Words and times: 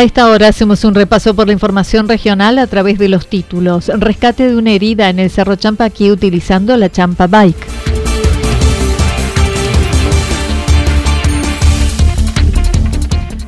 A 0.00 0.02
esta 0.02 0.30
hora 0.30 0.48
hacemos 0.48 0.82
un 0.84 0.94
repaso 0.94 1.34
por 1.34 1.46
la 1.46 1.52
información 1.52 2.08
regional 2.08 2.58
a 2.58 2.66
través 2.66 2.98
de 2.98 3.10
los 3.10 3.26
títulos. 3.26 3.88
Rescate 3.94 4.48
de 4.48 4.56
una 4.56 4.70
herida 4.70 5.10
en 5.10 5.18
el 5.18 5.28
Cerro 5.28 5.56
Champaquí 5.56 6.10
utilizando 6.10 6.74
la 6.78 6.90
Champa 6.90 7.26
Bike. 7.26 7.66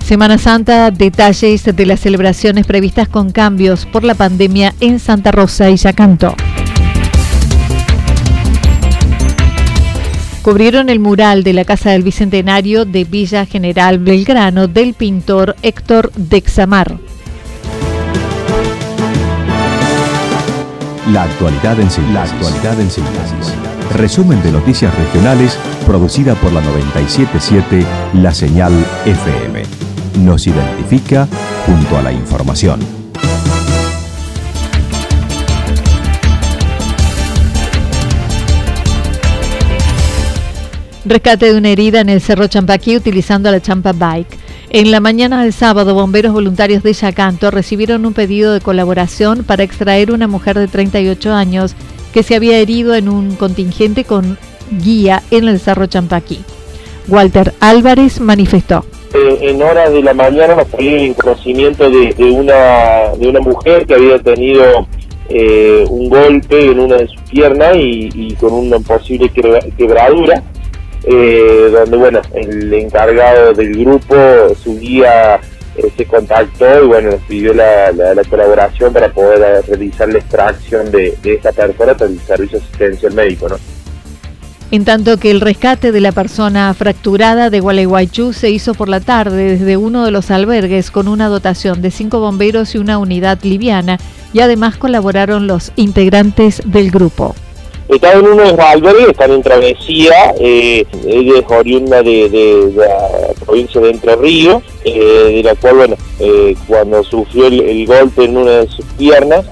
Semana 0.05 0.37
Santa, 0.37 0.91
detalles 0.91 1.65
de 1.65 1.87
las 1.87 2.01
celebraciones 2.01 2.67
previstas 2.67 3.09
con 3.09 3.33
cambios 3.33 3.87
por 3.87 4.05
la 4.05 4.15
pandemia 4.15 4.75
en 4.81 4.99
Santa 4.99 5.33
Rosa 5.33 5.71
y 5.71 5.77
Yacanto. 5.77 6.37
Cubrieron 10.43 10.91
el 10.91 10.99
mural 10.99 11.45
de 11.45 11.53
la 11.53 11.65
Casa 11.65 11.91
del 11.91 12.03
Bicentenario 12.03 12.85
de 12.85 13.05
Villa 13.05 13.47
General 13.47 13.99
Belgrano 13.99 14.67
del 14.67 14.95
pintor 14.95 15.57
Héctor 15.63 16.13
Dexamar. 16.17 16.99
La 21.11 21.25
actualidad 21.25 21.79
en 21.81 21.91
síntesis. 21.91 22.15
La 22.15 22.23
actualidad 22.25 22.81
en 22.81 22.91
síntesis. 22.91 23.55
Resumen 23.95 24.43
de 24.43 24.53
noticias 24.53 24.95
regionales 24.97 25.59
producida 25.87 26.35
por 26.37 26.53
la 26.53 26.61
977 26.61 27.85
La 28.15 28.33
Señal 28.33 28.73
FM. 29.05 29.63
Nos 30.21 30.47
identifica 30.47 31.29
junto 31.67 31.99
a 31.99 32.03
la 32.03 32.13
información. 32.13 33.02
Rescate 41.13 41.53
de 41.53 41.59
una 41.59 41.69
herida 41.69 42.01
en 42.01 42.09
el 42.09 42.23
Cerro 42.23 42.47
Champaquí 42.47 42.97
utilizando 42.97 43.51
la 43.51 43.61
Champa 43.61 43.93
Bike. 43.93 44.35
En 44.71 44.91
la 44.91 44.99
mañana 44.99 45.43
del 45.43 45.53
sábado, 45.53 45.93
bomberos 45.93 46.33
voluntarios 46.33 46.83
de 46.83 46.95
Yacanto 46.95 47.51
recibieron 47.51 48.07
un 48.07 48.15
pedido 48.15 48.55
de 48.55 48.63
colaboración 48.63 49.45
para 49.45 49.63
extraer 49.63 50.11
una 50.11 50.27
mujer 50.27 50.59
de 50.59 50.69
38 50.69 51.35
años 51.35 51.77
que 52.15 52.23
se 52.23 52.35
había 52.35 52.57
herido 52.57 52.95
en 52.95 53.11
un 53.11 53.37
contingente 53.37 54.05
con 54.05 54.39
guía 54.83 55.23
en 55.31 55.49
el 55.49 55.61
Cerro 55.61 55.85
Champaquí. 55.85 56.41
Walter 57.09 57.53
Álvarez 57.61 58.19
manifestó. 58.19 58.83
en 59.13 59.61
horas 59.61 59.93
de 59.93 60.03
la 60.03 60.15
mañana 60.15 60.55
nos 60.55 60.67
el 60.79 61.15
conocimiento 61.15 61.91
de, 61.91 62.15
una, 62.31 63.15
de 63.19 63.29
una 63.29 63.41
mujer 63.41 63.85
que 63.85 63.93
había 63.93 64.19
tenido 64.19 64.65
eh, 65.29 65.85
un 65.91 66.09
golpe 66.09 66.71
en 66.71 66.81
una 66.81 66.97
de 66.97 67.09
sus 67.09 67.21
piernas 67.31 67.77
y 67.77 68.35
con 68.41 68.55
una 68.55 68.79
posible 68.79 69.31
quebradura 69.77 70.43
eh, 71.05 71.69
donde 71.73 71.97
bueno, 71.97 72.23
el 72.35 72.73
encargado 72.73 73.53
del 73.55 73.73
grupo, 73.75 74.15
su 74.63 74.79
guía 74.79 75.41
eh, 75.77 75.91
se 75.97 76.05
contactó 76.05 76.85
y 76.85 76.87
bueno, 76.87 77.13
nos 77.13 77.21
pidió 77.23 77.55
la, 77.55 77.93
colaboración 78.29 78.93
para 78.93 79.13
poder 79.13 79.41
eh, 79.41 79.63
realizar 79.67 80.09
la 80.09 80.19
extracción 80.19 80.91
de, 80.91 81.17
esta 81.25 81.51
persona 81.53 81.95
para 81.95 82.11
el 82.11 82.21
servicio 82.21 82.59
asistencial 82.59 83.15
médico, 83.15 83.49
¿no? 83.49 83.57
En 84.71 84.87
tanto 84.87 85.19
que 85.19 85.31
el 85.31 85.43
rescate 85.43 85.93
de 85.93 86.01
la 86.01 86.13
persona 86.13 86.73
fracturada 86.73 87.51
de 87.51 87.61
Gualeguaychú 87.61 88.33
se 88.33 88.49
hizo 88.49 88.73
por 88.73 88.89
la 88.89 89.01
tarde 89.01 89.59
desde 89.59 89.77
uno 89.77 90.05
de 90.07 90.11
los 90.11 90.31
albergues 90.31 90.91
con 90.91 91.09
una 91.09 91.29
dotación 91.29 91.83
de 91.83 91.91
cinco 91.91 92.21
bomberos 92.21 92.75
y 92.75 92.79
una 92.79 92.97
unidad 92.97 93.39
liviana 93.43 93.99
y 94.33 94.41
además 94.41 94.79
colaboraron 94.79 95.47
los 95.47 95.73
integrantes 95.77 96.63
del 96.65 96.91
grupo. 96.91 97.35
Están 97.93 98.21
en 98.21 98.27
uno 98.27 98.43
de 98.43 98.53
los 98.53 98.59
albergues, 98.59 99.09
están 99.09 99.33
en 99.33 99.43
travesía, 99.43 100.35
eh, 100.41 100.87
ella 101.07 101.41
es 101.41 101.45
oriunda 101.47 102.03
de, 102.03 102.73
la 102.75 103.35
provincia 103.45 103.83
de 103.83 103.91
Entre 103.91 104.17
Ríos, 104.17 104.63
eh, 104.83 105.35
de 105.37 105.43
la 105.43 105.55
cual, 105.57 105.95
eh, 106.19 106.57
cuando 106.67 107.05
sufrió 107.05 107.49
el, 107.49 107.87
golpe 107.87 108.25
en 108.25 108.39
una 108.39 108.51
de 108.61 108.69
sus 108.69 108.87
piernas, 108.97 109.45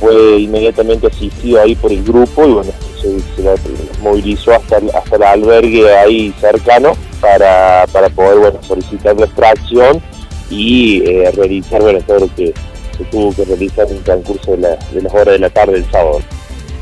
fue 0.00 0.40
inmediatamente 0.40 1.06
asistido 1.06 1.62
ahí 1.62 1.74
por 1.74 1.90
el 1.90 2.04
grupo 2.04 2.46
y, 2.46 2.52
bueno, 2.52 2.72
se, 3.00 4.02
movilizó 4.02 4.52
hasta, 4.52 4.76
hasta 4.76 5.16
el 5.16 5.22
albergue 5.22 5.96
ahí 5.96 6.34
cercano 6.38 6.92
para, 7.22 7.86
poder, 8.14 8.38
bueno, 8.38 8.58
solicitar 8.68 9.18
la 9.18 9.24
extracción 9.24 10.02
y 10.50 11.02
realizar, 11.34 11.80
bueno, 11.80 12.00
todo 12.06 12.18
lo 12.18 12.34
que 12.34 12.52
se 12.98 13.04
tuvo 13.04 13.34
que 13.34 13.46
realizar 13.46 13.86
en 13.88 13.96
el 13.96 14.02
transcurso 14.02 14.56
de, 14.58 14.76
de 14.92 15.02
las 15.02 15.14
horas 15.14 15.32
de 15.32 15.38
la 15.38 15.48
tarde 15.48 15.72
del 15.72 15.90
sábado. 15.90 16.20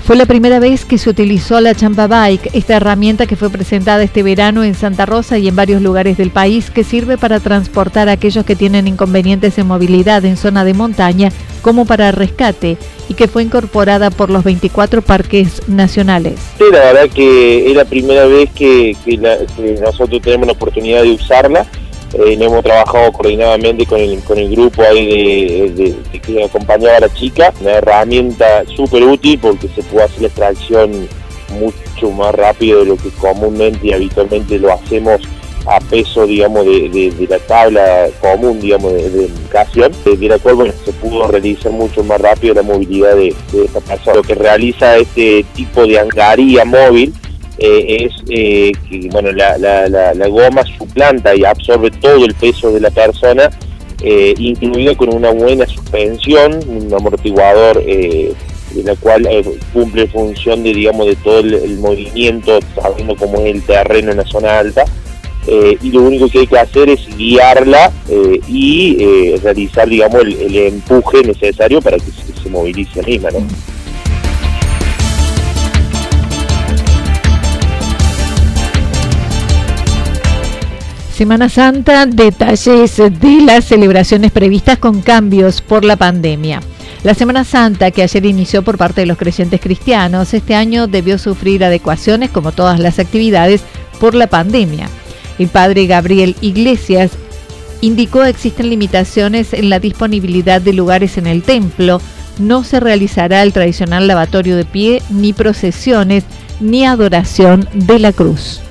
Fue 0.04 0.16
la 0.16 0.26
primera 0.26 0.58
vez 0.58 0.84
que 0.84 0.98
se 0.98 1.08
utilizó 1.08 1.60
la 1.60 1.76
Champa 1.76 2.08
Bike, 2.08 2.50
esta 2.54 2.74
herramienta 2.74 3.26
que 3.26 3.36
fue 3.36 3.50
presentada 3.50 4.02
este 4.02 4.24
verano 4.24 4.64
en 4.64 4.74
Santa 4.74 5.06
Rosa 5.06 5.38
y 5.38 5.46
en 5.46 5.54
varios 5.54 5.80
lugares 5.80 6.16
del 6.16 6.30
país, 6.30 6.70
que 6.72 6.82
sirve 6.82 7.16
para 7.16 7.38
transportar 7.38 8.08
a 8.08 8.12
aquellos 8.12 8.44
que 8.44 8.56
tienen 8.56 8.88
inconvenientes 8.88 9.58
en 9.58 9.68
movilidad 9.68 10.24
en 10.24 10.36
zona 10.36 10.64
de 10.64 10.74
montaña, 10.74 11.30
como 11.62 11.86
para 11.86 12.10
rescate, 12.10 12.78
y 13.08 13.14
que 13.14 13.28
fue 13.28 13.44
incorporada 13.44 14.10
por 14.10 14.28
los 14.28 14.42
24 14.42 15.02
parques 15.02 15.68
nacionales. 15.68 16.40
Sí, 16.58 16.64
la 16.72 16.80
verdad 16.80 17.08
que 17.08 17.70
es 17.70 17.76
la 17.76 17.84
primera 17.84 18.26
vez 18.26 18.50
que, 18.50 18.96
nosotros 19.80 20.20
tenemos 20.20 20.48
la 20.48 20.54
oportunidad 20.54 21.02
de 21.04 21.12
usarla. 21.12 21.64
Eh, 22.14 22.36
hemos 22.38 22.62
trabajado 22.62 23.10
coordinadamente 23.12 23.86
con 23.86 23.98
el, 24.38 24.50
grupo 24.50 24.82
ahí 24.82 25.70
de, 25.70 26.20
que 26.20 26.44
acompañaba 26.44 26.98
a 26.98 27.00
la 27.00 27.14
chica, 27.14 27.52
una 27.60 27.72
herramienta 27.72 28.64
súper 28.76 29.02
útil 29.04 29.38
porque 29.38 29.68
se 29.68 29.82
puede 29.82 30.04
hacer 30.04 30.20
la 30.22 30.26
extracción 30.28 31.08
mucho 31.58 32.10
más 32.10 32.34
rápido 32.34 32.80
de 32.80 32.86
lo 32.86 32.96
que 32.96 33.08
comúnmente 33.10 33.86
y 33.86 33.92
habitualmente 33.92 34.58
lo 34.58 34.72
hacemos 34.72 35.22
a 35.66 35.78
peso, 35.80 36.26
digamos, 36.26 36.64
de, 36.66 37.26
la 37.28 37.38
tabla 37.38 38.08
común, 38.20 38.60
digamos, 38.60 38.92
de, 38.92 39.08
de 39.10 39.24
educación, 39.26 39.92
de 40.04 40.28
la 40.28 40.38
cual, 40.38 40.74
se 40.84 40.92
pudo 40.92 41.28
realizar 41.28 41.72
mucho 41.72 42.02
más 42.02 42.20
rápido 42.20 42.54
la 42.54 42.62
movilidad 42.62 43.14
de, 43.16 43.34
esta 43.54 43.80
persona. 43.80 44.16
Lo 44.16 44.22
que 44.22 44.34
realiza 44.34 44.96
este 44.96 45.44
tipo 45.54 45.86
de 45.86 46.00
angaría 46.00 46.64
móvil 46.64 47.14
eh, 47.58 48.06
es 48.06 48.12
eh, 48.28 48.72
que 48.88 49.08
bueno, 49.10 49.30
la, 49.32 49.58
la, 49.58 50.28
goma 50.28 50.62
suplanta 50.78 51.34
y 51.34 51.44
absorbe 51.44 51.90
todo 51.90 52.24
el 52.24 52.34
peso 52.34 52.72
de 52.72 52.80
la 52.80 52.90
persona, 52.90 53.50
eh, 54.02 54.34
incluido 54.38 54.96
con 54.96 55.14
una 55.14 55.30
buena 55.30 55.66
suspensión, 55.66 56.60
un 56.66 56.92
amortiguador 56.92 57.84
de 57.84 58.34
la 58.84 58.96
cual 58.96 59.28
cumple 59.72 60.06
función 60.06 60.62
de 60.62 60.72
digamos 60.72 61.06
de 61.06 61.16
todo 61.16 61.40
el, 61.40 61.78
movimiento, 61.78 62.58
sabiendo 62.74 63.14
cómo 63.16 63.38
es 63.40 63.54
el 63.54 63.62
terreno 63.62 64.12
en 64.12 64.16
la 64.16 64.26
zona 64.26 64.58
alta. 64.58 64.84
y 65.46 65.90
lo 65.90 66.00
único 66.02 66.28
que 66.28 66.40
hay 66.40 66.46
que 66.46 66.58
hacer 66.58 66.88
es 66.88 67.06
guiarla 67.16 67.92
y 68.48 69.36
realizar 69.42 69.86
digamos 69.88 70.22
el, 70.22 70.56
empuje 70.56 71.22
necesario 71.22 71.82
para 71.82 71.98
que 71.98 72.10
se, 72.10 72.42
se 72.42 72.48
movilice 72.48 73.02
misma. 73.02 73.30
¿no? 73.30 73.40
Semana 81.12 81.50
Santa, 81.50 82.06
detalles 82.06 82.96
de 82.96 83.42
las 83.44 83.66
celebraciones 83.66 84.32
previstas 84.32 84.78
con 84.78 85.02
cambios 85.02 85.60
por 85.60 85.84
la 85.84 85.96
pandemia. 85.96 86.62
La 87.04 87.12
Semana 87.12 87.44
Santa, 87.44 87.90
que 87.90 88.02
ayer 88.02 88.24
inició 88.24 88.62
por 88.62 88.78
parte 88.78 89.02
de 89.02 89.06
los 89.06 89.18
creyentes 89.18 89.60
cristianos, 89.60 90.32
este 90.32 90.54
año 90.54 90.86
debió 90.86 91.18
sufrir 91.18 91.64
adecuaciones, 91.64 92.30
como 92.30 92.52
todas 92.52 92.80
las 92.80 92.98
actividades, 92.98 93.60
por 94.00 94.14
la 94.14 94.26
pandemia. 94.26 94.88
El 95.38 95.48
padre 95.48 95.86
Gabriel 95.86 96.34
Iglesias 96.40 97.10
indicó 97.82 98.24
existen 98.24 98.70
limitaciones 98.70 99.52
en 99.52 99.68
la 99.68 99.80
disponibilidad 99.80 100.62
de 100.62 100.72
lugares 100.72 101.18
en 101.18 101.26
el 101.26 101.42
templo, 101.42 102.00
no 102.38 102.64
se 102.64 102.80
realizará 102.80 103.42
el 103.42 103.52
tradicional 103.52 104.06
lavatorio 104.06 104.56
de 104.56 104.64
pie, 104.64 105.02
ni 105.10 105.34
procesiones, 105.34 106.24
ni 106.58 106.86
adoración 106.86 107.68
de 107.74 107.98
la 107.98 108.12
cruz 108.12 108.62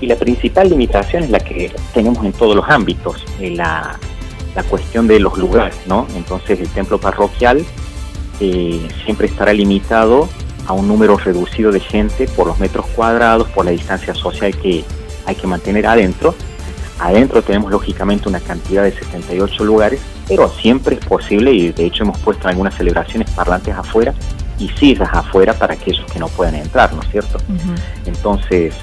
y 0.00 0.06
la 0.06 0.16
principal 0.16 0.70
limitación 0.70 1.24
es 1.24 1.30
la 1.30 1.40
que 1.40 1.72
tenemos 1.92 2.24
en 2.24 2.32
todos 2.32 2.56
los 2.56 2.68
ámbitos, 2.68 3.24
eh, 3.40 3.50
la, 3.50 3.98
la, 4.54 4.62
cuestión 4.64 5.06
de 5.06 5.20
los 5.20 5.36
lugares, 5.36 5.76
¿no? 5.86 6.06
Entonces 6.16 6.60
el 6.60 6.68
templo 6.68 6.98
parroquial 6.98 7.64
eh, 8.40 8.88
siempre 9.04 9.26
estará 9.26 9.52
limitado 9.52 10.28
a 10.66 10.72
un 10.72 10.88
número 10.88 11.16
reducido 11.16 11.72
de 11.72 11.80
gente 11.80 12.26
por 12.28 12.46
los 12.46 12.58
metros 12.58 12.86
cuadrados, 12.96 13.48
por 13.48 13.64
la 13.64 13.70
distancia 13.72 14.14
social 14.14 14.56
que 14.56 14.84
hay 15.26 15.34
que 15.34 15.46
mantener 15.46 15.86
adentro. 15.86 16.34
Adentro 16.98 17.42
tenemos 17.42 17.70
lógicamente 17.70 18.28
una 18.28 18.40
cantidad 18.40 18.84
de 18.84 18.92
78 18.92 19.64
lugares, 19.64 20.00
pero 20.28 20.48
siempre 20.48 20.96
es 20.96 21.04
posible, 21.04 21.52
y 21.52 21.72
de 21.72 21.86
hecho 21.86 22.04
hemos 22.04 22.18
puesto 22.18 22.48
algunas 22.48 22.74
celebraciones 22.74 23.30
parlantes 23.30 23.74
afuera 23.74 24.14
y 24.58 24.68
sillas 24.68 25.08
afuera 25.12 25.54
para 25.54 25.74
aquellos 25.74 26.04
que 26.12 26.18
no 26.18 26.28
puedan 26.28 26.54
entrar, 26.54 26.92
¿no 26.92 27.02
es 27.02 27.08
cierto? 27.10 27.38
Entonces, 28.04 28.74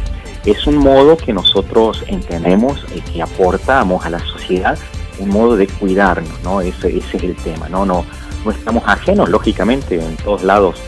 es 0.48 0.66
un 0.66 0.78
modo 0.78 1.18
que 1.18 1.34
nosotros 1.34 2.04
entendemos 2.08 2.84
y 2.96 3.02
que 3.02 3.22
aportamos 3.22 4.06
a 4.06 4.10
la 4.10 4.20
sociedad, 4.20 4.78
un 5.20 5.30
modo 5.30 5.58
de 5.58 5.68
cuidarnos, 5.68 6.42
¿no? 6.42 6.62
Ese, 6.62 6.98
es 6.98 7.14
el 7.16 7.36
tema, 7.36 7.68
¿no? 7.68 7.86
No, 7.86 8.06
estamos 8.50 8.84
ajenos, 8.86 9.28
lógicamente, 9.28 9.96
en 9.96 10.16
todos 10.16 10.44
lados 10.44 10.80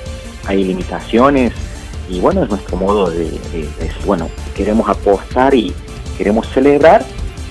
hay 0.48 0.64
limitaciones 0.64 1.52
y 2.10 2.22
bueno, 2.22 2.44
es 2.44 2.50
nuestro 2.50 2.78
modo 2.78 3.10
de, 3.10 3.26
decir, 3.26 3.70
bueno, 4.06 4.30
queremos 4.56 4.88
apostar 4.88 5.54
y 5.54 5.74
queremos 6.18 6.48
celebrar 6.48 7.04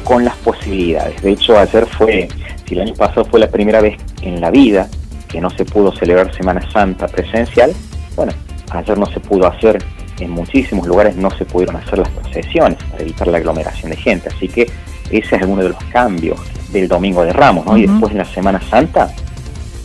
con 0.02 0.24
las 0.24 0.34
posibilidades. 0.36 1.20
De 1.22 1.32
hecho, 1.32 1.58
ayer 1.58 1.86
fue, 1.86 2.28
si 2.66 2.74
el 2.74 2.80
año 2.80 2.94
pasado 2.94 3.26
fue 3.26 3.38
la 3.38 3.50
primera 3.50 3.82
vez 3.82 3.98
en 4.22 4.40
la 4.40 4.50
vida 4.50 4.88
que 5.28 5.42
no 5.42 5.50
se 5.50 5.66
pudo 5.66 5.94
celebrar 5.94 6.34
Semana 6.34 6.62
Santa 6.72 7.06
presencial, 7.06 7.74
bueno, 8.16 8.32
ayer 8.70 8.96
no 8.96 9.06
se 9.06 9.20
pudo 9.20 9.46
hacer 9.46 9.78
en 10.20 10.30
muchísimos 10.30 10.86
lugares 10.86 11.16
no 11.16 11.30
se 11.30 11.44
pudieron 11.44 11.76
hacer 11.76 11.98
las 11.98 12.08
procesiones 12.10 12.78
para 12.90 13.02
evitar 13.02 13.28
la 13.28 13.38
aglomeración 13.38 13.90
de 13.90 13.96
gente. 13.96 14.28
Así 14.28 14.48
que 14.48 14.70
ese 15.10 15.36
es 15.36 15.42
uno 15.42 15.62
de 15.62 15.70
los 15.70 15.84
cambios 15.84 16.38
del 16.72 16.88
Domingo 16.88 17.24
de 17.24 17.32
Ramos, 17.32 17.66
¿no? 17.66 17.76
Y 17.76 17.86
después 17.86 18.12
en 18.12 18.18
la 18.18 18.24
Semana 18.24 18.60
Santa, 18.68 19.14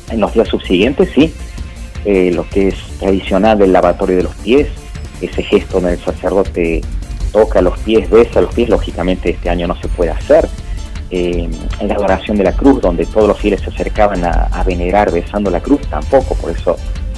en 0.09 0.19
los 0.19 0.33
días 0.33 0.47
subsiguientes, 0.47 1.09
sí, 1.13 1.33
eh, 2.06 2.31
lo 2.33 2.47
que 2.50 2.69
es 2.69 2.75
tradicional 3.00 3.57
del 3.57 3.71
lavatorio 3.71 4.18
de 4.18 4.24
los 4.24 4.35
pies, 4.35 4.68
ese 5.21 5.44
gesto 5.44 5.80
donde 5.80 5.94
el 5.94 6.00
sacerdote 6.00 6.81
toca 7.31 7.62
los 7.62 7.80
pies, 7.80 8.09
besa 8.09 8.41
los 8.41 8.53
pies, 8.53 8.69
lógicamente 8.69 9.30
este 9.30 9.50
año 9.50 9.68
no 9.68 9.75
se 9.80 9.88
puede 9.88 10.12
hacer. 10.12 10.47
Eh, 11.09 11.47
en 11.80 11.88
la 11.88 11.94
adoración 11.94 12.38
de 12.38 12.44
la 12.44 12.53
cruz, 12.53 12.81
donde 12.81 13.06
todos 13.06 13.27
los 13.27 13.38
fieles 13.38 13.62
se 13.62 13.69
acercaban 13.69 14.25
a, 14.25 14.50
a 14.51 14.63
venerar 14.63 15.12
besando 15.12 15.51
la 15.51 15.62
cruz, 15.62 15.81
tampoco, 15.88 16.35
por 16.35 16.51
eso 16.51 16.75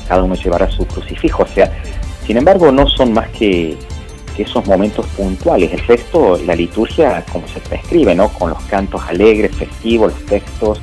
cada 0.07 0.23
uno 0.23 0.35
llevará 0.35 0.69
su 0.69 0.85
crucifijo. 0.85 1.43
O 1.43 1.47
sea, 1.47 1.71
sin 2.25 2.37
embargo, 2.37 2.71
no 2.71 2.87
son 2.87 3.13
más 3.13 3.29
que, 3.29 3.77
esos 4.37 4.65
momentos 4.65 5.05
puntuales. 5.15 5.71
El 5.71 5.79
resto, 5.87 6.37
la 6.45 6.55
liturgia, 6.55 7.23
como 7.31 7.47
se 7.47 7.61
prescribe, 7.61 8.13
¿no? 8.15 8.27
Con 8.29 8.49
los 8.49 8.61
cantos 8.63 9.01
alegres, 9.07 9.55
festivos, 9.55 10.11
los 10.11 10.25
textos. 10.25 10.81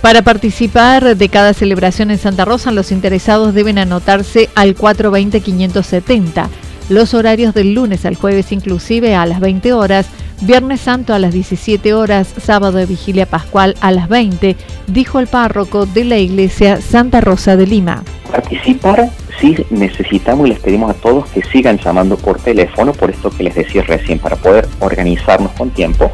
Para 0.00 0.22
participar 0.22 1.16
de 1.16 1.28
cada 1.28 1.54
celebración 1.54 2.10
en 2.10 2.18
Santa 2.18 2.44
Rosa, 2.44 2.72
los 2.72 2.90
interesados 2.90 3.54
deben 3.54 3.78
anotarse 3.78 4.50
al 4.56 4.74
420-570. 4.74 6.48
Los 6.88 7.14
horarios 7.14 7.54
del 7.54 7.74
lunes 7.74 8.04
al 8.04 8.16
jueves 8.16 8.50
inclusive 8.50 9.14
a 9.14 9.24
las 9.24 9.38
20 9.38 9.72
horas, 9.72 10.06
Viernes 10.40 10.80
Santo 10.80 11.14
a 11.14 11.20
las 11.20 11.32
17 11.32 11.94
horas, 11.94 12.34
sábado 12.42 12.76
de 12.76 12.86
vigilia 12.86 13.24
pascual 13.24 13.76
a 13.80 13.92
las 13.92 14.08
20, 14.08 14.56
dijo 14.88 15.20
el 15.20 15.28
párroco 15.28 15.86
de 15.86 16.04
la 16.04 16.18
iglesia 16.18 16.80
Santa 16.80 17.20
Rosa 17.20 17.56
de 17.56 17.68
Lima 17.68 18.02
participar, 18.34 19.10
sí 19.40 19.56
necesitamos 19.70 20.46
y 20.46 20.50
les 20.50 20.58
pedimos 20.58 20.90
a 20.90 20.94
todos 20.94 21.28
que 21.28 21.40
sigan 21.42 21.78
llamando 21.78 22.16
por 22.16 22.40
teléfono, 22.40 22.92
por 22.92 23.10
esto 23.10 23.30
que 23.30 23.44
les 23.44 23.54
decía 23.54 23.82
recién, 23.82 24.18
para 24.18 24.34
poder 24.34 24.66
organizarnos 24.80 25.52
con 25.52 25.70
tiempo, 25.70 26.10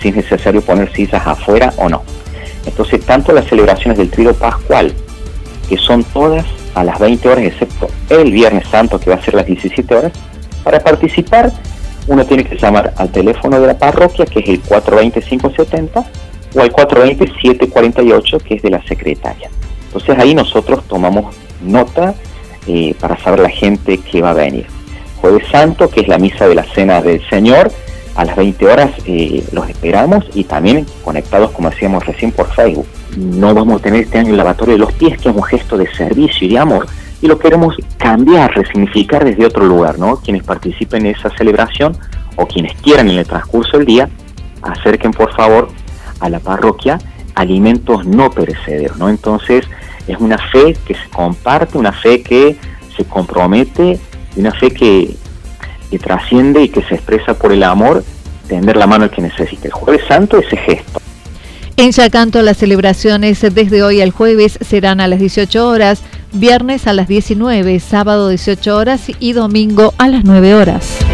si 0.00 0.10
es 0.10 0.16
necesario 0.16 0.62
poner 0.62 0.92
sillas 0.92 1.26
afuera 1.26 1.72
o 1.78 1.88
no. 1.88 2.02
Entonces, 2.64 3.04
tanto 3.04 3.32
las 3.32 3.48
celebraciones 3.48 3.98
del 3.98 4.10
trío 4.10 4.32
pascual, 4.34 4.94
que 5.68 5.76
son 5.76 6.04
todas 6.04 6.44
a 6.74 6.84
las 6.84 7.00
20 7.00 7.28
horas, 7.28 7.44
excepto 7.44 7.88
el 8.10 8.30
Viernes 8.30 8.68
Santo, 8.68 9.00
que 9.00 9.10
va 9.10 9.16
a 9.16 9.22
ser 9.22 9.34
las 9.34 9.46
17 9.46 9.92
horas, 9.92 10.12
para 10.62 10.78
participar 10.78 11.52
uno 12.06 12.24
tiene 12.26 12.44
que 12.44 12.56
llamar 12.56 12.94
al 12.96 13.10
teléfono 13.10 13.60
de 13.60 13.66
la 13.66 13.76
parroquia, 13.76 14.24
que 14.24 14.38
es 14.38 14.48
el 14.48 14.62
420-570, 14.62 16.06
o 16.54 16.60
al 16.60 16.70
420-748, 16.70 18.40
que 18.42 18.54
es 18.54 18.62
de 18.62 18.70
la 18.70 18.82
secretaria. 18.84 19.50
Entonces 19.86 20.16
ahí 20.16 20.32
nosotros 20.32 20.84
tomamos 20.86 21.34
nota 21.60 22.14
eh, 22.66 22.94
para 23.00 23.16
saber 23.18 23.40
la 23.40 23.50
gente 23.50 23.98
que 23.98 24.22
va 24.22 24.30
a 24.30 24.34
venir. 24.34 24.66
Jueves 25.16 25.46
Santo, 25.50 25.88
que 25.88 26.00
es 26.00 26.08
la 26.08 26.18
misa 26.18 26.46
de 26.46 26.54
la 26.54 26.64
Cena 26.64 27.00
del 27.00 27.26
Señor, 27.28 27.70
a 28.16 28.24
las 28.24 28.36
20 28.36 28.66
horas 28.66 28.90
eh, 29.04 29.44
los 29.52 29.68
esperamos 29.68 30.24
y 30.34 30.44
también 30.44 30.86
conectados, 31.04 31.50
como 31.50 31.70
decíamos 31.70 32.04
recién, 32.06 32.32
por 32.32 32.50
Facebook. 32.52 32.86
No 33.16 33.54
vamos 33.54 33.80
a 33.80 33.82
tener 33.82 34.02
este 34.04 34.18
año 34.18 34.30
el 34.30 34.38
lavatorio 34.38 34.74
de 34.74 34.78
los 34.78 34.92
pies, 34.94 35.18
que 35.18 35.28
es 35.28 35.34
un 35.34 35.42
gesto 35.42 35.76
de 35.76 35.86
servicio 35.94 36.46
y 36.46 36.50
de 36.50 36.58
amor, 36.58 36.86
y 37.20 37.26
lo 37.26 37.38
queremos 37.38 37.76
cambiar, 37.98 38.54
resignificar 38.54 39.24
desde 39.24 39.44
otro 39.44 39.64
lugar, 39.64 39.98
¿no? 39.98 40.16
Quienes 40.16 40.44
participen 40.44 41.06
en 41.06 41.14
esa 41.14 41.30
celebración 41.36 41.96
o 42.36 42.46
quienes 42.46 42.74
quieran 42.80 43.08
en 43.10 43.18
el 43.18 43.26
transcurso 43.26 43.78
del 43.78 43.86
día, 43.86 44.08
acerquen 44.62 45.12
por 45.12 45.34
favor 45.34 45.68
a 46.20 46.28
la 46.28 46.40
parroquia 46.40 46.98
alimentos 47.34 48.06
no 48.06 48.30
perecederos, 48.30 48.96
¿no? 48.96 49.08
Entonces, 49.08 49.66
es 50.06 50.18
una 50.18 50.38
fe 50.38 50.76
que 50.86 50.94
se 50.94 51.08
comparte, 51.10 51.78
una 51.78 51.92
fe 51.92 52.22
que 52.22 52.56
se 52.96 53.04
compromete, 53.04 53.98
una 54.36 54.52
fe 54.52 54.70
que, 54.70 55.16
trasciende 56.02 56.62
y 56.62 56.68
que 56.68 56.82
se 56.82 56.96
expresa 56.96 57.32
por 57.32 57.52
el 57.52 57.62
amor, 57.62 58.04
tender 58.48 58.76
la 58.76 58.86
mano 58.86 59.04
al 59.04 59.10
que 59.10 59.22
necesite. 59.22 59.68
El 59.68 59.72
jueves 59.72 60.04
santo 60.06 60.38
ese 60.38 60.58
gesto. 60.58 61.00
En 61.78 61.90
Yacanto 61.90 62.42
las 62.42 62.58
celebraciones 62.58 63.40
desde 63.40 63.82
hoy 63.82 64.02
al 64.02 64.10
jueves 64.10 64.58
serán 64.60 65.00
a 65.00 65.08
las 65.08 65.20
18 65.20 65.66
horas, 65.66 66.02
viernes 66.32 66.86
a 66.86 66.92
las 66.92 67.08
19, 67.08 67.80
sábado 67.80 68.28
18 68.28 68.76
horas 68.76 69.10
y 69.18 69.32
domingo 69.32 69.94
a 69.96 70.08
las 70.08 70.24
9 70.24 70.54
horas. 70.54 71.05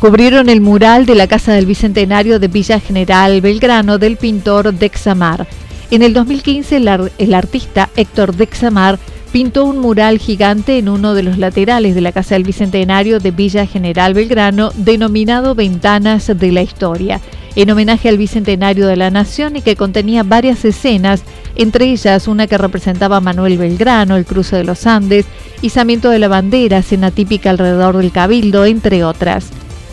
Cubrieron 0.00 0.48
el 0.48 0.60
mural 0.60 1.06
de 1.06 1.16
la 1.16 1.26
Casa 1.26 1.52
del 1.52 1.66
Bicentenario 1.66 2.38
de 2.38 2.48
Villa 2.48 2.78
General 2.78 3.40
Belgrano 3.40 3.98
del 3.98 4.16
pintor 4.16 4.72
Dexamar. 4.72 5.46
En 5.90 6.02
el 6.02 6.12
2015 6.12 6.76
el, 7.18 7.34
artista 7.34 7.88
Héctor 7.96 8.36
Dexamar 8.36 8.98
pintó 9.32 9.64
un 9.64 9.78
mural 9.78 10.18
gigante 10.18 10.78
en 10.78 10.88
uno 10.88 11.14
de 11.14 11.24
los 11.24 11.36
laterales 11.36 11.94
de 11.96 12.00
la 12.00 12.12
Casa 12.12 12.36
del 12.36 12.44
Bicentenario 12.44 13.18
de 13.18 13.32
Villa 13.32 13.66
General 13.66 14.14
Belgrano 14.14 14.70
denominado 14.76 15.54
Ventanas 15.54 16.28
de 16.28 16.52
la 16.52 16.62
Historia, 16.62 17.20
en 17.56 17.70
homenaje 17.70 18.08
al 18.08 18.18
Bicentenario 18.18 18.86
de 18.86 18.96
la 18.96 19.10
Nación 19.10 19.56
y 19.56 19.62
que 19.62 19.74
contenía 19.74 20.22
varias 20.22 20.64
escenas, 20.64 21.24
entre 21.56 21.86
ellas 21.86 22.28
una 22.28 22.46
que 22.46 22.56
representaba 22.56 23.16
a 23.16 23.20
Manuel 23.20 23.58
Belgrano, 23.58 24.16
el 24.16 24.26
cruce 24.26 24.56
de 24.56 24.64
los 24.64 24.86
Andes, 24.86 25.26
izamiento 25.60 26.08
de 26.08 26.20
la 26.20 26.28
bandera, 26.28 26.82
cena 26.82 27.10
típica 27.10 27.50
alrededor 27.50 27.96
del 27.96 28.12
Cabildo, 28.12 28.64
entre 28.64 29.02
otras. 29.02 29.50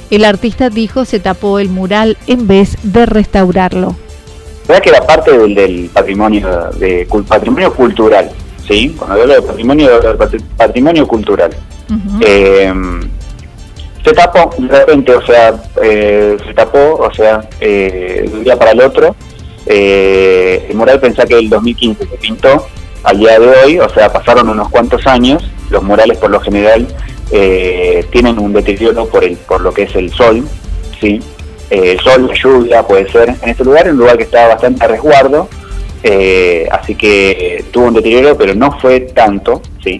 El 0.09 0.23
artista 0.25 0.69
dijo 0.69 1.05
se 1.05 1.19
tapó 1.19 1.59
el 1.59 1.69
mural 1.69 2.17
en 2.27 2.47
vez 2.47 2.77
de 2.83 3.05
restaurarlo. 3.05 3.95
¿Verdad 4.67 4.81
que 4.81 4.89
era 4.89 5.01
parte 5.01 5.37
del, 5.37 5.89
patrimonio 5.93 6.69
de 6.77 7.07
patrimonio 7.27 7.73
cultural? 7.73 8.31
Sí, 8.67 8.95
cuando 8.97 9.21
hablo 9.21 9.35
de 9.35 9.41
patrimonio, 9.41 9.89
patrimonio 10.57 11.07
cultural. 11.07 11.51
Eh, 12.21 12.73
se 14.03 14.13
tapó 14.13 14.49
de 14.57 14.67
repente, 14.67 15.13
o 15.13 15.25
sea, 15.25 15.53
eh, 15.83 16.37
se 16.45 16.53
tapó, 16.53 16.95
o 16.95 17.13
sea, 17.13 17.47
eh, 17.59 18.27
de 18.27 18.37
un 18.37 18.43
día 18.43 18.57
para 18.57 18.71
el 18.71 18.81
otro. 18.81 19.15
el 19.67 20.75
mural 20.75 20.99
pensá 20.99 21.25
que 21.25 21.37
el 21.37 21.49
2015 21.49 22.07
se 22.07 22.17
pintó, 22.17 22.67
al 23.03 23.19
día 23.19 23.39
de 23.39 23.47
hoy, 23.47 23.79
o 23.79 23.89
sea, 23.89 24.11
pasaron 24.11 24.49
unos 24.49 24.69
cuantos 24.69 25.05
años, 25.05 25.43
los 25.69 25.83
murales 25.83 26.17
por 26.17 26.31
lo 26.31 26.39
general 26.39 26.87
eh, 27.31 28.05
tienen 28.11 28.39
un 28.39 28.53
deterioro 28.53 29.05
por, 29.07 29.23
el, 29.23 29.35
por 29.37 29.61
lo 29.61 29.73
que 29.73 29.83
es 29.83 29.95
el 29.95 30.11
sol, 30.11 30.47
¿sí? 30.99 31.19
Eh, 31.69 31.97
sol, 32.03 32.27
la 32.27 32.33
lluvia 32.33 32.83
puede 32.83 33.11
ser. 33.11 33.29
En 33.41 33.49
este 33.49 33.63
lugar, 33.63 33.89
un 33.89 33.97
lugar 33.97 34.17
que 34.17 34.23
está 34.23 34.47
bastante 34.47 34.83
a 34.83 34.87
resguardo, 34.87 35.47
Eh, 36.07 36.67
así 36.69 36.93
que 36.93 37.65
tuvo 37.71 37.87
un 37.87 37.95
deterioro, 37.95 38.37
pero 38.37 38.53
no 38.53 38.77
fue 38.79 38.99
tanto, 38.99 39.63
¿sí? 39.83 39.99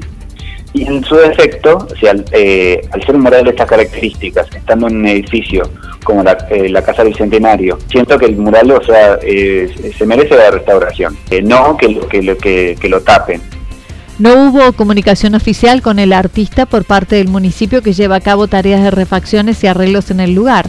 Y 0.72 0.86
en 0.86 1.04
su 1.04 1.16
defecto, 1.16 1.88
eh, 2.32 2.80
al, 2.92 3.04
ser 3.04 3.16
un 3.16 3.22
mural 3.22 3.44
de 3.44 3.50
estas 3.50 3.68
características, 3.68 4.46
estando 4.56 4.88
en 4.88 4.98
un 4.98 5.08
edificio 5.08 5.64
como 6.04 6.22
la, 6.22 6.38
eh, 6.52 6.72
Casa 6.86 7.04
del 7.04 7.16
Centenario, 7.16 7.80
siento 7.90 8.20
que 8.20 8.28
el 8.28 8.36
mural 8.36 8.70
o 8.70 8.84
sea, 8.84 9.18
se 9.20 10.06
merece 10.06 10.36
la 10.36 10.52
restauración, 10.52 11.18
no 11.42 11.76
que, 11.76 11.88
que, 12.12 12.76
que 12.80 12.90
lo 12.90 13.02
tapen. 13.02 13.42
No 14.18 14.46
hubo 14.46 14.72
comunicación 14.72 15.36
oficial 15.36 15.82
con 15.82 16.00
el 16.00 16.14
artista 16.14 16.66
por 16.66 16.86
parte 16.86 17.18
del 17.18 17.28
municipio 17.28 17.82
que 17.82 17.92
lleva 17.92 18.16
a 18.16 18.22
cabo 18.22 18.48
tareas 18.48 18.82
de 18.82 18.90
refacciones 18.90 19.62
y 19.62 19.68
arreglos 19.68 20.10
en 20.10 20.22
el 20.22 20.34
lugar. 20.34 20.68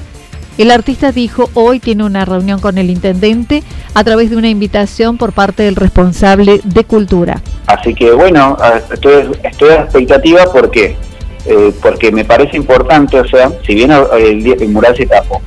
El 0.59 0.73
artista 0.73 1.13
dijo 1.13 1.49
hoy 1.55 1.79
tiene 1.79 2.03
una 2.03 2.25
reunión 2.25 2.59
con 2.59 2.77
el 2.77 2.91
intendente 2.91 3.63
a 3.95 4.03
través 4.03 4.31
de 4.31 4.37
una 4.37 4.49
invitación 4.49 5.17
por 5.17 5.33
parte 5.33 5.63
del 5.63 5.77
responsable 5.77 6.61
de 6.65 6.85
cultura. 6.85 7.41
Así 7.67 7.95
que 7.95 8.11
bueno, 8.11 8.57
estoy, 8.93 9.13
a 9.71 9.83
expectativa 9.83 10.45
porque 10.53 10.97
eh, 11.45 11.73
porque 11.81 12.11
me 12.11 12.25
parece 12.25 12.57
importante, 12.57 13.21
o 13.21 13.29
sea, 13.29 13.53
si 13.65 13.77
bien 13.77 13.93
el, 13.93 14.69
mural 14.71 14.97
se 14.97 15.07
tapó, 15.07 15.41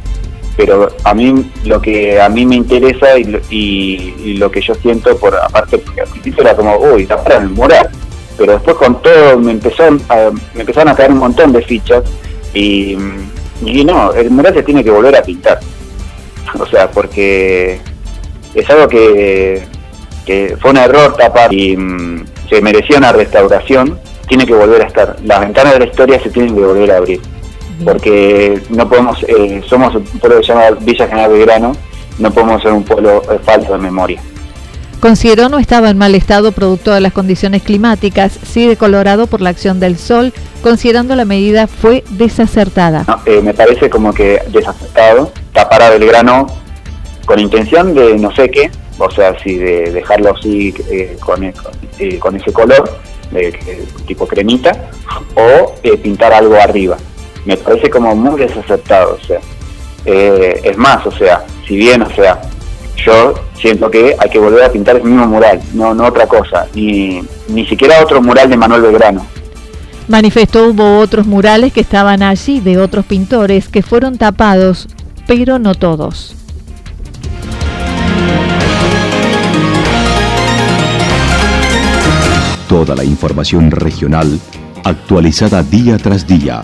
pero 0.60 0.90
a 1.06 1.14
mí 1.14 1.50
lo 1.64 1.82
que 1.82 2.20
a 2.20 2.28
mí 2.28 2.46
me 2.46 2.56
interesa 2.56 3.18
y, 3.18 4.36
lo 4.38 4.52
que 4.52 4.60
yo 4.60 4.76
siento 4.76 5.16
por 5.18 5.34
aparte 5.36 5.78
porque 5.78 6.02
al 6.02 6.08
principio 6.08 6.42
era 6.42 6.56
como 6.56 6.78
uy 6.78 7.06
taparon 7.06 7.44
el 7.44 7.50
mural 7.50 7.90
pero 8.38 8.54
después 8.54 8.76
con 8.76 9.02
todo 9.02 9.40
me 9.40 9.52
empezó 9.52 9.84
me 9.90 10.62
empezaron 10.62 10.90
a 10.90 10.96
caer 10.96 11.12
un 11.12 11.20
montón 11.20 11.54
de 11.54 11.62
fichas 11.62 12.04
y 12.54 12.98
y 13.66 13.84
no, 13.84 14.14
el 14.14 14.32
mural 14.32 14.54
se 14.54 14.64
tiene 14.64 14.84
que 14.84 14.92
volver 14.92 15.16
a 15.16 15.22
pintar. 15.22 15.60
O 16.60 16.66
sea, 16.66 16.90
porque 16.90 17.80
es 18.54 18.70
algo 18.70 18.88
que, 18.88 19.64
fue 20.62 20.72
un 20.72 20.78
error 20.78 21.16
tapar 21.18 21.54
y 21.54 21.76
mm, 21.76 22.26
se 22.50 22.62
merecía 22.62 22.98
una 22.98 23.12
restauración, 23.12 24.00
tiene 24.28 24.46
que 24.46 24.54
volver 24.54 24.84
a 24.84 24.86
estar. 24.86 25.16
Las 25.24 25.42
ventanas 25.42 25.74
de 25.74 25.80
la 25.80 25.86
historia 25.86 26.22
se 26.22 26.30
tienen 26.30 26.56
que 26.56 26.62
volver 26.62 26.92
a 26.92 26.98
abrir. 26.98 27.22
Porque 27.84 28.62
no 28.70 28.90
podemos, 28.90 29.24
eh, 29.24 29.62
somos 29.68 29.96
un 29.96 30.04
pueblo 30.04 30.40
que 30.40 30.48
se 30.48 30.54
llama 30.54 30.72
Villa 30.82 31.08
General 31.08 31.32
Belgrano, 31.32 31.72
no 32.18 32.32
podemos 32.32 32.62
ser 32.62 32.74
un 32.74 32.84
pueblo 32.84 33.22
eh, 33.32 33.40
falso 33.44 33.74
de 33.74 33.80
memoria. 33.80 34.22
Consideró 35.00 35.48
no 35.48 35.60
estaba 35.60 35.90
en 35.90 35.98
mal 35.98 36.14
estado 36.14 36.52
producto 36.52 36.92
de 36.92 37.00
las 37.00 37.14
condiciones 37.14 37.64
climáticas, 37.64 38.38
sí 38.44 38.68
decolorado 38.68 39.28
por 39.28 39.40
la 39.40 39.50
acción 39.50 39.80
del 39.80 39.98
sol, 39.98 40.34
considerando 40.62 41.16
la 41.16 41.24
medida 41.24 41.68
fue 41.68 42.04
desacertada. 42.10 43.06
Eh, 43.26 43.42
me 43.42 43.54
parece 43.54 43.90
como 43.90 44.14
que 44.14 44.42
desacertado, 44.50 45.32
tapar 45.54 45.84
a 45.84 45.90
Belgrano 45.92 46.48
con 47.26 47.40
intención 47.40 47.94
de 47.94 48.18
no 48.18 48.36
sé 48.36 48.52
qué, 48.52 48.72
o 48.98 49.10
sea, 49.10 49.40
si 49.42 49.56
de 49.56 49.92
dejarlo 49.92 50.36
así 50.36 50.74
eh, 50.92 51.16
con, 51.22 51.46
eh, 51.46 51.54
con, 52.20 52.36
ese 52.36 52.52
color, 52.52 53.00
de, 53.32 53.58
tipo 54.06 54.28
cremita, 54.28 54.92
o 55.36 55.76
pintar 56.04 56.34
algo 56.34 56.56
arriba. 56.56 56.98
Me 57.50 57.58
parece 57.58 57.90
como 57.90 58.16
muy 58.16 58.40
desacertado, 58.40 59.18
o 59.20 59.26
sea. 59.26 59.40
es 60.06 60.78
más, 60.78 61.04
o 61.08 61.12
sea, 61.12 61.44
si 61.68 61.78
bien, 61.78 62.00
o 62.04 62.10
sea, 62.12 62.40
yo 63.04 63.34
siento 63.60 63.90
que 63.90 64.16
hay 64.20 64.30
que 64.30 64.38
volver 64.38 64.66
a 64.66 64.72
pintar 64.72 64.98
el 64.98 65.04
mismo 65.04 65.26
mural, 65.26 65.60
no, 65.74 65.96
no 65.96 66.06
otra 66.06 66.28
cosa, 66.28 66.68
ni, 66.76 67.24
ni 67.48 67.66
siquiera 67.66 68.04
otro 68.04 68.22
mural 68.22 68.52
de 68.52 68.56
Manuel 68.56 68.84
Belgrano. 68.84 69.26
Manifestó 70.08 70.68
hubo 70.68 71.00
otros 71.00 71.26
murales 71.26 71.74
que 71.74 71.82
estaban 71.82 72.22
allí 72.22 72.60
de 72.60 72.78
otros 72.78 73.04
pintores 73.08 73.68
que 73.68 73.82
fueron 73.82 74.20
tapados, 74.20 74.88
pero 75.26 75.58
no 75.58 75.74
todos. 75.74 76.36
Toda 82.68 82.94
la 82.94 83.04
información 83.04 83.72
regional 83.72 84.40
actualizada 84.84 85.64
día 85.64 85.98
tras 85.98 86.28
día. 86.28 86.64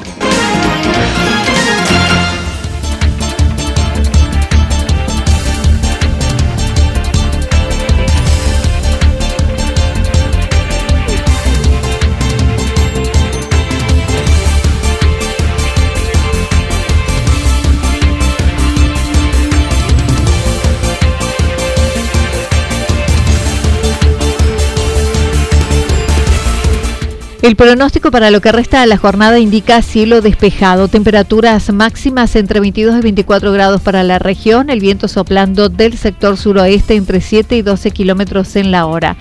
El 27.41 27.55
pronóstico 27.55 28.11
para 28.11 28.29
lo 28.29 28.39
que 28.39 28.51
resta 28.51 28.81
de 28.81 28.87
la 28.87 28.97
jornada 28.97 29.39
indica 29.39 29.81
cielo 29.81 30.21
despejado, 30.21 30.87
temperaturas 30.89 31.73
máximas 31.73 32.35
entre 32.35 32.59
22 32.59 32.99
y 32.99 33.01
24 33.01 33.51
grados 33.51 33.81
para 33.81 34.03
la 34.03 34.19
región, 34.19 34.69
el 34.69 34.79
viento 34.79 35.07
soplando 35.07 35.67
del 35.67 35.97
sector 35.97 36.37
suroeste 36.37 36.93
entre 36.93 37.19
7 37.19 37.57
y 37.57 37.63
12 37.63 37.89
kilómetros 37.89 38.55
en 38.57 38.69
la 38.69 38.85
hora. 38.85 39.17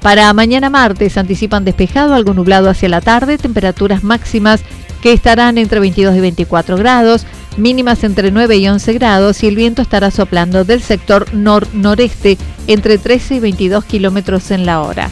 Para 0.00 0.32
mañana 0.32 0.70
martes 0.70 1.18
anticipan 1.18 1.64
despejado, 1.64 2.14
algo 2.14 2.34
nublado 2.34 2.70
hacia 2.70 2.88
la 2.88 3.00
tarde, 3.00 3.36
temperaturas 3.36 4.04
máximas 4.04 4.60
que 5.02 5.12
estarán 5.12 5.58
entre 5.58 5.80
22 5.80 6.14
y 6.14 6.20
24 6.20 6.76
grados, 6.76 7.26
mínimas 7.56 8.04
entre 8.04 8.30
9 8.30 8.58
y 8.58 8.68
11 8.68 8.92
grados 8.92 9.42
y 9.42 9.48
el 9.48 9.56
viento 9.56 9.82
estará 9.82 10.12
soplando 10.12 10.62
del 10.62 10.82
sector 10.82 11.34
nor-noreste 11.34 12.38
entre 12.68 12.98
13 12.98 13.34
y 13.34 13.40
22 13.40 13.84
kilómetros 13.84 14.52
en 14.52 14.66
la 14.66 14.82
hora. 14.82 15.10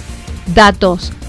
Datos 0.54 1.10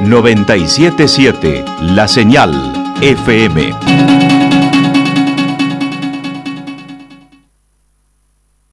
977 0.00 1.64
La 1.82 2.08
Señal 2.08 2.50
FM. 3.00 4.39